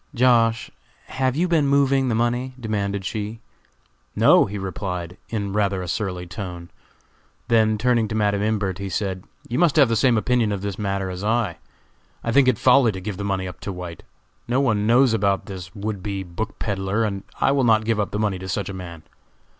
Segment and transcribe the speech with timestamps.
[0.15, 0.71] "Josh.,
[1.05, 3.39] have you been moving the money?" demanded she.
[4.15, 6.71] "No!" he replied, in rather a surly tone.
[7.49, 10.79] Then turning to Madam Imbert, he said: "You must have the same opinion of this
[10.79, 11.59] matter as I!
[12.23, 14.01] I think it folly to give the money up to White.
[14.47, 18.09] No one knows about this would be book peddler, and I will not give up
[18.09, 19.03] the money to such a man.